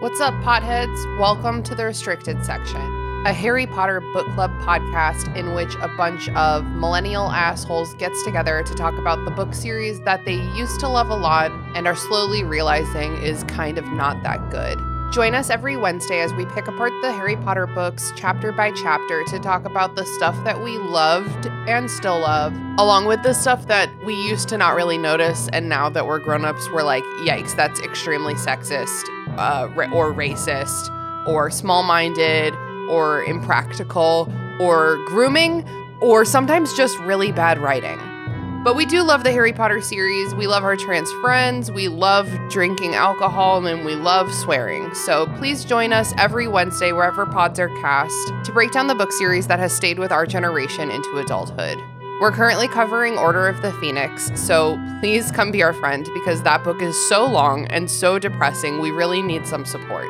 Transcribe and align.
What's 0.00 0.20
up, 0.20 0.32
potheads? 0.44 1.18
Welcome 1.18 1.64
to 1.64 1.74
the 1.74 1.84
restricted 1.84 2.44
section, 2.44 2.80
a 3.26 3.32
Harry 3.32 3.66
Potter 3.66 3.98
book 4.12 4.28
club 4.34 4.52
podcast 4.60 5.34
in 5.34 5.54
which 5.54 5.74
a 5.80 5.88
bunch 5.96 6.28
of 6.36 6.64
millennial 6.66 7.32
assholes 7.32 7.94
gets 7.94 8.22
together 8.22 8.62
to 8.62 8.74
talk 8.74 8.96
about 8.96 9.24
the 9.24 9.32
book 9.32 9.52
series 9.52 10.00
that 10.02 10.24
they 10.24 10.36
used 10.54 10.78
to 10.78 10.88
love 10.88 11.08
a 11.08 11.16
lot 11.16 11.50
and 11.74 11.88
are 11.88 11.96
slowly 11.96 12.44
realizing 12.44 13.16
is 13.16 13.42
kind 13.48 13.76
of 13.76 13.84
not 13.86 14.22
that 14.22 14.50
good. 14.52 14.78
Join 15.12 15.34
us 15.34 15.50
every 15.50 15.76
Wednesday 15.76 16.20
as 16.20 16.32
we 16.34 16.46
pick 16.46 16.68
apart 16.68 16.92
the 17.02 17.10
Harry 17.10 17.34
Potter 17.34 17.66
books 17.66 18.12
chapter 18.14 18.52
by 18.52 18.70
chapter 18.70 19.24
to 19.24 19.40
talk 19.40 19.64
about 19.64 19.96
the 19.96 20.04
stuff 20.04 20.36
that 20.44 20.62
we 20.62 20.78
loved 20.78 21.46
and 21.66 21.90
still 21.90 22.20
love, 22.20 22.52
along 22.78 23.06
with 23.06 23.24
the 23.24 23.32
stuff 23.32 23.66
that 23.66 23.90
we 24.04 24.14
used 24.14 24.48
to 24.50 24.58
not 24.58 24.76
really 24.76 24.98
notice, 24.98 25.48
and 25.52 25.68
now 25.68 25.88
that 25.88 26.06
we're 26.06 26.20
grown-ups, 26.20 26.70
we're 26.70 26.84
like, 26.84 27.02
yikes, 27.24 27.56
that's 27.56 27.80
extremely 27.80 28.34
sexist, 28.34 29.08
uh, 29.38 29.68
or 29.92 30.12
racist, 30.12 30.94
or 31.26 31.50
small-minded, 31.50 32.54
or 32.90 33.22
impractical, 33.24 34.32
or 34.60 35.02
grooming, 35.06 35.68
or 36.00 36.24
sometimes 36.24 36.74
just 36.74 36.98
really 37.00 37.32
bad 37.32 37.58
writing. 37.58 37.98
But 38.64 38.74
we 38.74 38.86
do 38.86 39.02
love 39.02 39.22
the 39.22 39.30
Harry 39.30 39.52
Potter 39.52 39.80
series. 39.80 40.34
We 40.34 40.46
love 40.48 40.64
our 40.64 40.76
trans 40.76 41.10
friends. 41.22 41.70
We 41.70 41.88
love 41.88 42.28
drinking 42.50 42.94
alcohol 42.94 43.64
and 43.64 43.84
we 43.84 43.94
love 43.94 44.32
swearing. 44.34 44.92
So 44.94 45.26
please 45.38 45.64
join 45.64 45.92
us 45.92 46.12
every 46.18 46.48
Wednesday, 46.48 46.92
wherever 46.92 47.24
pods 47.24 47.60
are 47.60 47.68
cast, 47.80 48.16
to 48.44 48.52
break 48.52 48.72
down 48.72 48.88
the 48.88 48.96
book 48.96 49.12
series 49.12 49.46
that 49.46 49.60
has 49.60 49.72
stayed 49.72 49.98
with 49.98 50.10
our 50.10 50.26
generation 50.26 50.90
into 50.90 51.18
adulthood. 51.18 51.78
We're 52.20 52.32
currently 52.32 52.66
covering 52.66 53.16
Order 53.16 53.46
of 53.46 53.62
the 53.62 53.72
Phoenix, 53.74 54.32
so 54.34 54.76
please 54.98 55.30
come 55.30 55.52
be 55.52 55.62
our 55.62 55.72
friend 55.72 56.08
because 56.12 56.42
that 56.42 56.64
book 56.64 56.82
is 56.82 56.96
so 57.08 57.24
long 57.24 57.66
and 57.66 57.88
so 57.88 58.18
depressing. 58.18 58.80
We 58.80 58.90
really 58.90 59.22
need 59.22 59.46
some 59.46 59.64
support. 59.64 60.08